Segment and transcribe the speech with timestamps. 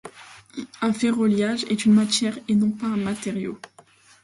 [0.81, 3.59] Un ferroalliage est une matière et non pas un matériau.